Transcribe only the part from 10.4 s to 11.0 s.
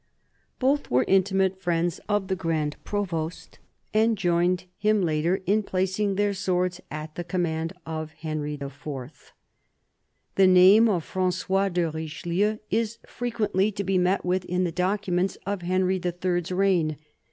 name